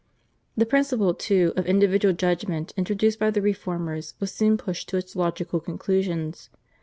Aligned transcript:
The 0.57 0.65
principle, 0.65 1.13
too, 1.13 1.53
of 1.55 1.67
individual 1.67 2.15
judgment 2.15 2.73
introduced 2.75 3.19
by 3.19 3.29
the 3.29 3.39
Reformers 3.43 4.15
was 4.19 4.31
soon 4.31 4.57
pushed 4.57 4.89
to 4.89 4.97
its 4.97 5.15
logical 5.15 5.59
conclusions. 5.59 6.49